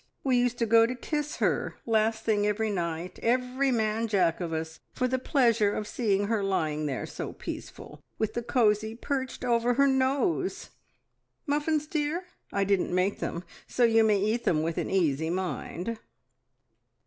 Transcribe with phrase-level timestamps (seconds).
[0.23, 4.51] We used to go to kiss her last thing every night, every man Jack of
[4.51, 9.45] us, for the pleasure of seeing her lying there, so peaceful, with the cosy perched
[9.45, 10.71] over her nose!
[11.45, 12.25] Muffins, dear?
[12.51, 15.99] I didn't make them, so you may eat them with an easy mind."